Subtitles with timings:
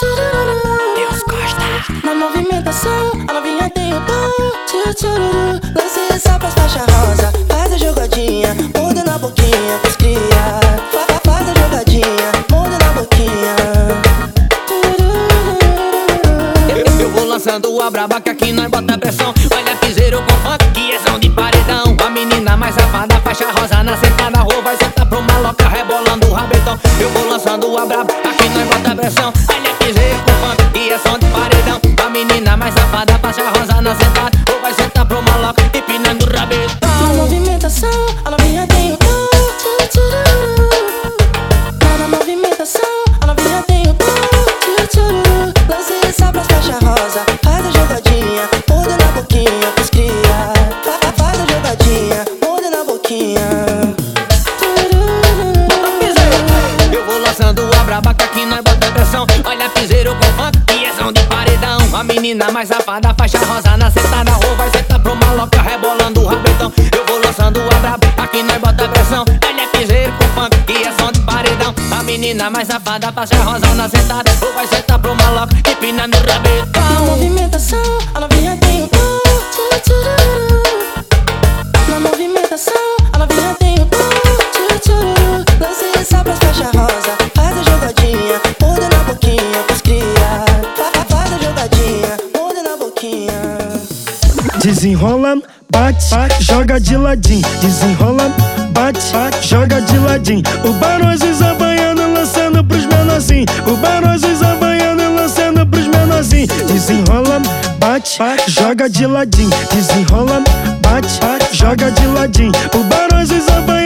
[0.00, 1.62] Deus gosta.
[2.02, 4.30] Na movimentação, a novinha tem o dom.
[5.76, 7.32] Lance essa faixa rosa.
[7.48, 9.78] Faz a jogadinha, muda na boquinha
[10.92, 13.54] fa- Faz a jogadinha, muda na boquinha.
[17.00, 19.32] Eu, vou lançando a braba que aqui nós bota pressão.
[19.54, 21.96] Olha piseiro com funk, que é de paredão.
[22.04, 24.40] A menina mais safada, faixa rosa na sentada.
[24.40, 26.78] Rua vai sentar pro maloca, rebolando o rabetão.
[27.00, 28.12] Eu vou lançando a braba,
[60.14, 61.78] Piseiro com funk, som de paredão.
[61.98, 64.32] A menina mais safada, faixa rosa na sentada.
[64.32, 66.72] Rua vai sentar pro maloca, rebolando o rabetão.
[66.96, 69.24] Eu vou lançando a braba, aqui nós bota pressão.
[69.46, 71.74] Olha piseiro com funk, som de paredão.
[71.98, 74.30] A menina mais safada, faixa rosa na sentada.
[74.40, 77.06] Rua vai sentar pro maloca, empinando o Na rabetão.
[77.06, 79.14] movimentação, a novinha tem o dom.
[81.88, 82.74] Na movimentação,
[95.74, 97.44] bate, joga de ladinho.
[97.60, 98.30] Desenrola,
[98.70, 99.00] bate,
[99.42, 100.42] joga de ladinho.
[100.64, 103.52] O Barões Havaiano lançando pros menorzinhos.
[103.66, 106.48] O Barões Havaiano lançando pros menorzinhos.
[106.70, 107.42] Desenrola,
[107.78, 109.50] bate, joga de ladinho.
[109.72, 110.42] Desenrola,
[110.80, 111.18] bate,
[111.52, 112.52] joga de ladinho.
[112.74, 113.83] O Barões Havaiano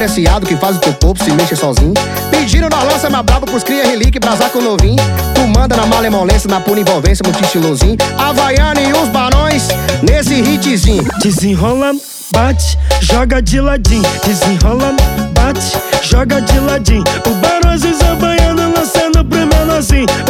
[0.00, 1.92] diferenciado que faz o teu corpo se mexer sozinho.
[2.30, 4.96] Pediram na lança mais brabo pros cria relíquia, brasar com novinho.
[5.34, 7.96] Tu manda na malemolência, na pura envolvência, muito estilosinho.
[8.16, 9.68] Havaiana e os barões
[10.02, 11.04] nesse hitzinho.
[11.22, 11.92] Desenrola,
[12.32, 14.02] bate, joga de ladinho.
[14.24, 14.94] Desenrola,
[15.34, 17.04] bate, joga de ladinho.
[17.26, 19.40] O Barões Havaiano lançando pro.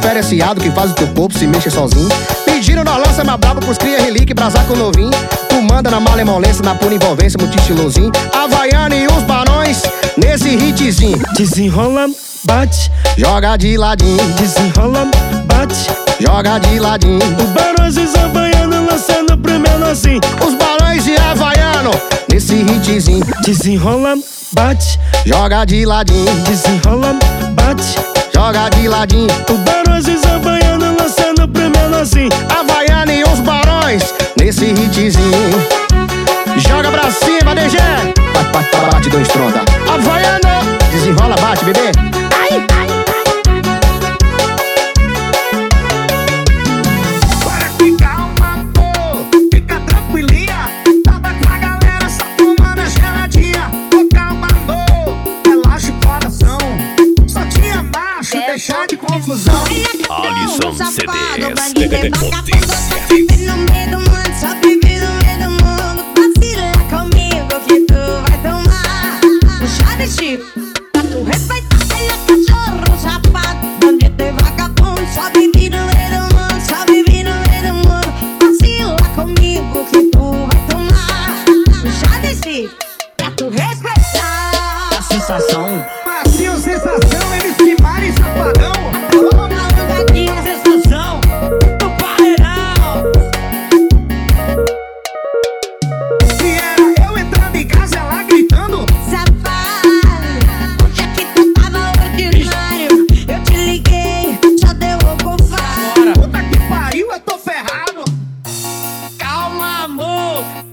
[0.00, 2.08] diferenciado que faz o teu corpo se mexer sozinho.
[2.46, 5.10] Pediram na lança mais brabo pros cria relíquia, brasar com novinho.
[5.48, 8.10] Tu manda na malemolência, na pura envolvência, muito estilosinho.
[8.32, 9.82] Havaiana e os barões
[10.16, 11.20] nesse hitzinho.
[11.36, 12.06] Desenrola,
[12.44, 15.06] bate, Joga de ladinho, desenrola,
[15.44, 15.90] bate.
[16.18, 17.20] joga de ladinho.
[17.38, 20.20] O Barões Havaiano lançando pro menorzinho.
[20.46, 21.90] Os balões de Havaiano
[22.30, 23.24] nesse hitzinho.
[23.44, 24.14] Desenrola,
[24.52, 27.14] bate, Joga de ladinho, desenrola,
[27.52, 27.96] bate.
[28.34, 29.28] joga de ladinho.
[83.40, 84.90] Tu respeitar.
[84.98, 85.86] A sensação.
[86.04, 89.49] Macio, sensação, eles primarem safadão.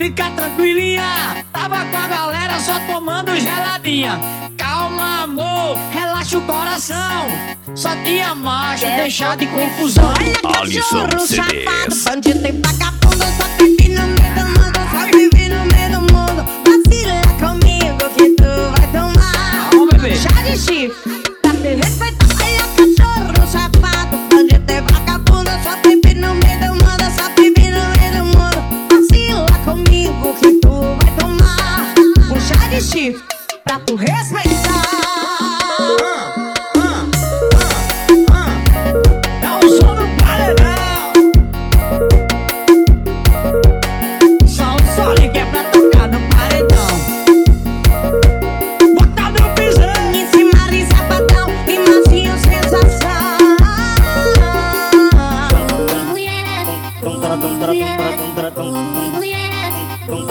[0.08, 1.46] Fica tranquilinha.
[1.52, 4.20] Tava com a galera só tomando geladinha.
[4.58, 7.28] Calma, amor, relaxa o coração.
[7.76, 10.14] Só tinha macho, deixar de confusão.
[10.20, 15.66] Olha cachorro safado, bandido e vagabundo Só vive no meio do mundo, só vive no
[15.66, 20.16] meio do mundo Vacila comigo que tu vai tomar Calma, bebê.
[20.16, 26.34] Chá de chifre, pra te respeitar Olha cachorro safado, bandido e vagabundo Só vive no
[26.36, 26.67] meio do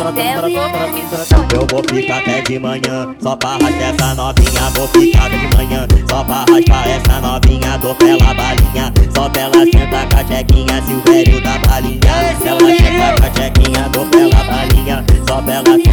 [0.06, 4.70] Eu vou ficar até de manhã, só pra arrastar essa novinha.
[4.76, 7.79] Vou ficar de manhã, só pra arrastar essa novinha.
[7.79, 10.82] Dou pela balinha, só pela senta com a chequinha.
[10.82, 13.88] Silvério da balinha, ela senta com a chequinha.
[13.91, 15.86] Dou pela balinha, só pela senta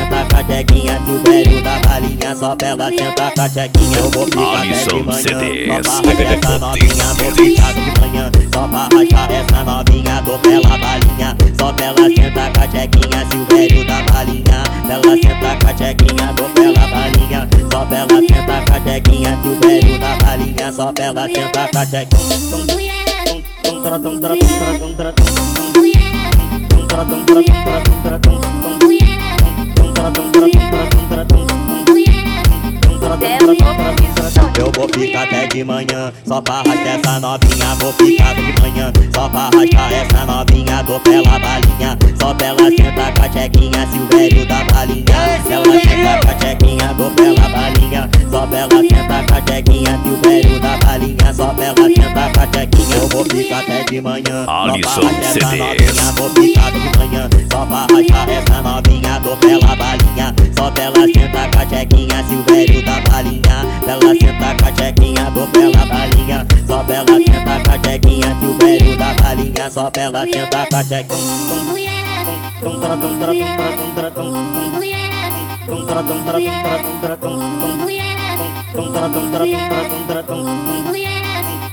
[0.54, 1.02] com a chequinha.
[1.06, 3.98] Silvério da balinha, só pela senta com a chequinha.
[3.98, 5.52] Eu vou ficar até de manhã,
[5.84, 7.06] só pra arrastar essa novinha.
[7.18, 10.22] Vou ficar de manhã, só pra arrastar essa novinha.
[10.22, 13.20] Dou pela balinha, só pela senta com a chequinha.
[13.32, 16.34] Silvério da balinha, ela senta com a chequinha.
[16.34, 19.40] Dou pela balinha, só pela senta com a chequinha.
[19.42, 22.34] Silvério da balinha, só pela senta com a chequinha.
[34.58, 37.76] Eu vou ficar até de manhã, só pra arrastar essa novinha.
[37.80, 40.84] Vou ficar de manhã, só pra arrastar essa novinha.
[40.84, 43.88] Dou pela balinha, só pela senta com a chequinha.
[43.92, 45.06] Silvério da balinha,
[45.50, 46.94] ela senta com a chequinha.
[46.96, 50.00] Dou pela balinha, só pela senta com a chequinha.
[50.04, 51.93] Silvério da balinha, só pela senta
[53.94, 55.02] de manhã, só pra Alisson
[55.34, 55.58] CDs.
[55.60, 56.12] novinha.
[56.18, 59.20] Vou ficar de manhã, só pra arrastar essa novinha.
[59.20, 62.24] Dou pela balinha, só pela senta com a chequinha.
[62.28, 63.58] Silvério da balinha,
[63.88, 65.32] ela senta com a chequinha.
[65.32, 68.38] Dou pela balinha, só pela senta com a chequinha.
[68.40, 71.24] Silvério da balinha, só pela senta com a chequinha.